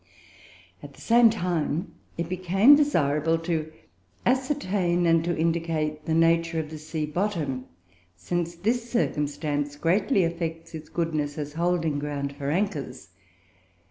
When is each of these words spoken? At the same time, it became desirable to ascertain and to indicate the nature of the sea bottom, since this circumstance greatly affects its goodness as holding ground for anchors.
At 0.81 0.95
the 0.95 0.99
same 1.01 1.29
time, 1.29 1.93
it 2.17 2.27
became 2.27 2.75
desirable 2.75 3.37
to 3.37 3.71
ascertain 4.25 5.05
and 5.05 5.23
to 5.23 5.37
indicate 5.37 6.07
the 6.07 6.15
nature 6.15 6.59
of 6.59 6.71
the 6.71 6.79
sea 6.79 7.05
bottom, 7.05 7.65
since 8.15 8.55
this 8.55 8.89
circumstance 8.91 9.75
greatly 9.75 10.23
affects 10.23 10.73
its 10.73 10.89
goodness 10.89 11.37
as 11.37 11.53
holding 11.53 11.99
ground 11.99 12.35
for 12.35 12.49
anchors. 12.49 13.09